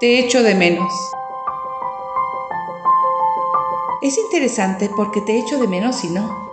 Te 0.00 0.20
echo 0.20 0.44
de 0.44 0.54
menos. 0.54 0.92
Es 4.00 4.16
interesante 4.16 4.88
porque 4.94 5.20
te 5.20 5.36
echo 5.36 5.58
de 5.58 5.66
menos 5.66 6.04
y 6.04 6.10
no. 6.10 6.48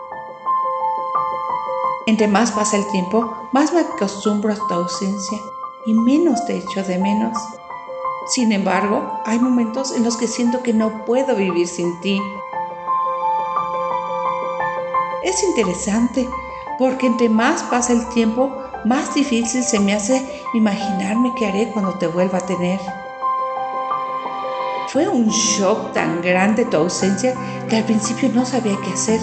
Entre 2.08 2.28
más 2.28 2.52
pasa 2.52 2.78
el 2.78 2.88
tiempo, 2.88 3.32
más 3.52 3.72
me 3.72 3.82
acostumbro 3.82 4.52
a 4.52 4.56
tu 4.56 4.74
ausencia 4.74 5.38
y 5.86 5.94
menos 5.94 6.44
te 6.46 6.58
echo 6.58 6.82
de 6.82 6.98
menos. 6.98 7.38
Sin 8.34 8.52
embargo, 8.52 9.22
hay 9.26 9.38
momentos 9.38 9.96
en 9.96 10.04
los 10.04 10.18
que 10.18 10.26
siento 10.26 10.64
que 10.64 10.74
no 10.74 11.06
puedo 11.06 11.36
vivir 11.36 11.68
sin 11.68 12.00
ti. 12.02 12.20
Es 15.24 15.44
interesante 15.44 16.28
porque 16.80 17.06
entre 17.06 17.30
más 17.30 17.62
pasa 17.62 17.94
el 17.94 18.10
tiempo, 18.10 18.58
más 18.86 19.14
difícil 19.14 19.64
se 19.64 19.80
me 19.80 19.94
hace 19.94 20.42
imaginarme 20.56 21.36
qué 21.38 21.46
haré 21.46 21.70
cuando 21.72 21.94
te 22.00 22.08
vuelva 22.08 22.40
a 22.40 22.46
tener. 22.48 23.05
Fue 24.96 25.10
un 25.10 25.28
shock 25.28 25.92
tan 25.92 26.22
grande 26.22 26.64
tu 26.64 26.78
ausencia 26.78 27.36
que 27.68 27.76
al 27.76 27.84
principio 27.84 28.30
no 28.34 28.46
sabía 28.46 28.78
qué 28.82 28.94
hacer. 28.94 29.20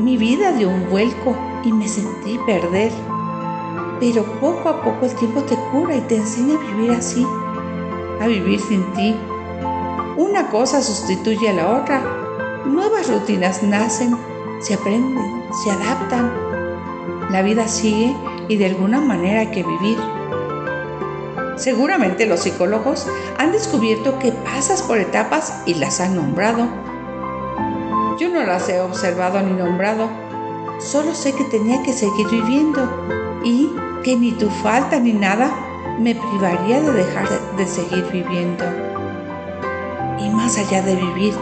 Mi 0.00 0.16
vida 0.16 0.52
dio 0.52 0.70
un 0.70 0.88
vuelco 0.88 1.36
y 1.64 1.70
me 1.70 1.86
sentí 1.86 2.38
perder. 2.46 2.90
Pero 4.00 4.24
poco 4.40 4.70
a 4.70 4.82
poco 4.82 5.04
el 5.04 5.14
tiempo 5.16 5.42
te 5.42 5.54
cura 5.70 5.96
y 5.96 6.00
te 6.00 6.16
enseña 6.16 6.54
a 6.54 6.66
vivir 6.66 6.92
así, 6.92 7.26
a 8.22 8.26
vivir 8.26 8.58
sin 8.58 8.90
ti. 8.94 9.14
Una 10.16 10.48
cosa 10.48 10.80
sustituye 10.80 11.50
a 11.50 11.52
la 11.52 11.82
otra. 11.82 12.00
Nuevas 12.64 13.06
rutinas 13.10 13.62
nacen, 13.62 14.16
se 14.60 14.72
aprenden, 14.72 15.44
se 15.62 15.70
adaptan. 15.70 16.32
La 17.30 17.42
vida 17.42 17.68
sigue 17.68 18.16
y 18.48 18.56
de 18.56 18.64
alguna 18.64 18.98
manera 18.98 19.40
hay 19.40 19.50
que 19.50 19.62
vivir. 19.62 20.17
Seguramente 21.58 22.26
los 22.26 22.40
psicólogos 22.40 23.06
han 23.36 23.50
descubierto 23.50 24.20
que 24.20 24.30
pasas 24.30 24.80
por 24.82 24.98
etapas 24.98 25.62
y 25.66 25.74
las 25.74 26.00
han 26.00 26.14
nombrado. 26.14 26.68
Yo 28.20 28.28
no 28.28 28.44
las 28.44 28.68
he 28.68 28.80
observado 28.80 29.42
ni 29.42 29.52
nombrado, 29.52 30.08
solo 30.78 31.14
sé 31.14 31.32
que 31.32 31.44
tenía 31.44 31.82
que 31.82 31.92
seguir 31.92 32.28
viviendo 32.28 32.88
y 33.44 33.70
que 34.04 34.16
ni 34.16 34.32
tu 34.32 34.48
falta 34.48 35.00
ni 35.00 35.12
nada 35.12 35.50
me 35.98 36.14
privaría 36.14 36.80
de 36.80 36.92
dejar 36.92 37.28
de 37.56 37.66
seguir 37.66 38.06
viviendo. 38.12 38.64
Y 40.20 40.30
más 40.30 40.58
allá 40.58 40.82
de 40.82 40.94
vivir, 40.94 41.34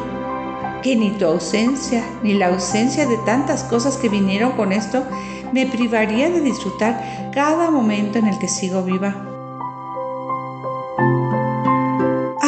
que 0.83 0.97
ni 0.97 1.11
tu 1.11 1.27
ausencia 1.27 2.03
ni 2.23 2.33
la 2.33 2.49
ausencia 2.49 3.07
de 3.07 3.19
tantas 3.19 3.65
cosas 3.65 3.99
que 3.99 4.09
vinieron 4.09 4.53
con 4.53 4.73
esto 4.73 5.05
me 5.53 5.67
privaría 5.67 6.31
de 6.31 6.41
disfrutar 6.41 7.31
cada 7.35 7.71
momento 7.71 8.19
en 8.19 8.29
el 8.29 8.39
que 8.39 8.49
sigo 8.49 8.83
viva. 8.83 9.26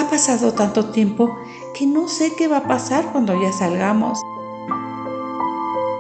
Pasado 0.09 0.53
tanto 0.53 0.87
tiempo 0.91 1.37
que 1.75 1.87
no 1.87 2.09
sé 2.09 2.35
qué 2.35 2.49
va 2.49 2.59
a 2.59 2.69
pasar 2.69 3.13
cuando 3.13 3.41
ya 3.41 3.53
salgamos. 3.53 4.21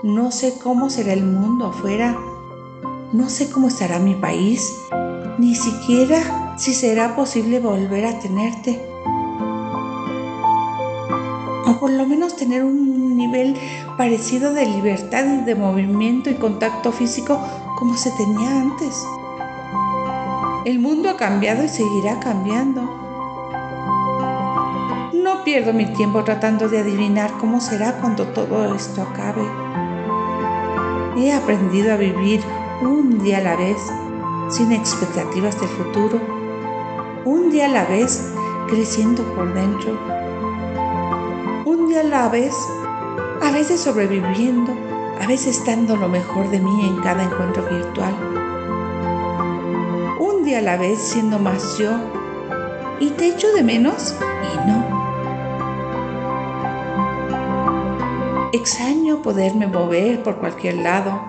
No 0.03 0.31
sé 0.31 0.59
cómo 0.59 0.91
será 0.91 1.13
el 1.13 1.25
mundo 1.25 1.67
afuera. 1.67 2.17
No 3.13 3.29
sé 3.29 3.51
cómo 3.51 3.69
estará 3.69 3.99
mi 3.99 4.15
país. 4.15 4.87
Ni 5.39 5.55
siquiera 5.55 6.55
si 6.57 6.75
será 6.75 7.15
posible 7.15 7.61
volver 7.61 8.07
a 8.07 8.19
tenerte. 8.19 8.81
O 11.67 11.79
por 11.79 11.91
lo 11.91 12.07
menos 12.07 12.37
tener 12.37 12.65
un 12.65 13.17
nivel 13.17 13.57
parecido 13.97 14.53
de 14.55 14.67
libertad 14.67 15.25
de 15.25 15.55
movimiento 15.55 16.31
y 16.31 16.35
contacto 16.35 16.93
físico 16.93 17.39
como 17.79 17.97
se 17.97 18.11
tenía 18.13 18.51
antes. 18.51 19.05
El 20.65 20.79
mundo 20.79 21.11
ha 21.11 21.17
cambiado 21.17 21.65
y 21.65 21.69
seguirá 21.69 22.19
cambiando 22.21 23.08
pierdo 25.49 25.73
mi 25.73 25.87
tiempo 25.87 26.25
tratando 26.25 26.69
de 26.69 26.81
adivinar 26.81 27.31
cómo 27.41 27.59
será 27.59 27.95
cuando 28.01 28.27
todo 28.27 28.75
esto 28.75 29.01
acabe. 29.01 29.41
He 31.17 31.33
aprendido 31.33 31.93
a 31.93 31.97
vivir 31.97 32.43
un 32.83 33.19
día 33.23 33.39
a 33.39 33.41
la 33.41 33.57
vez, 33.57 33.79
sin 34.51 34.73
expectativas 34.73 35.59
del 35.59 35.71
futuro, 35.71 36.21
un 37.25 37.51
día 37.51 37.65
a 37.65 37.69
la 37.69 37.85
vez, 37.87 38.31
creciendo 38.69 39.23
por 39.35 39.55
dentro, 39.55 39.99
un 41.65 41.89
día 41.89 42.01
a 42.01 42.05
la 42.05 42.29
vez, 42.29 42.55
a 43.41 43.51
veces 43.51 43.81
sobreviviendo, 43.81 44.75
a 45.19 45.27
veces 45.27 45.65
dando 45.65 45.97
lo 45.97 46.11
mejor 46.11 46.51
de 46.51 46.61
mí 46.61 46.87
en 46.87 46.97
cada 47.01 47.25
encuentro 47.25 47.63
virtual, 47.65 48.15
un 50.21 50.45
día 50.45 50.59
a 50.59 50.63
la 50.63 50.77
vez 50.77 50.99
siendo 50.99 51.39
más 51.39 51.79
yo, 51.79 51.93
y 53.01 53.09
te 53.11 53.29
echo 53.29 53.51
de 53.55 53.63
menos 53.63 54.15
y 54.43 54.69
no. 54.69 54.98
Extraño 58.51 59.21
poderme 59.21 59.67
mover 59.67 60.23
por 60.23 60.39
cualquier 60.39 60.77
lado. 60.77 61.21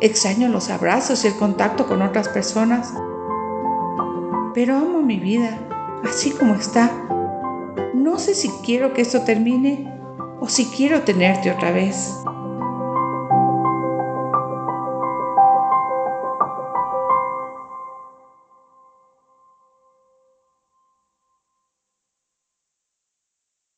Extraño 0.00 0.48
los 0.48 0.68
abrazos 0.68 1.24
y 1.24 1.28
el 1.28 1.36
contacto 1.36 1.86
con 1.86 2.02
otras 2.02 2.28
personas. 2.28 2.92
Pero 4.52 4.76
amo 4.76 5.00
mi 5.00 5.18
vida, 5.18 5.58
así 6.04 6.30
como 6.30 6.54
está. 6.54 6.90
No 7.94 8.18
sé 8.18 8.34
si 8.34 8.50
quiero 8.66 8.92
que 8.92 9.00
esto 9.00 9.22
termine 9.22 9.90
o 10.40 10.48
si 10.48 10.66
quiero 10.66 11.02
tenerte 11.02 11.50
otra 11.50 11.70
vez. 11.70 12.18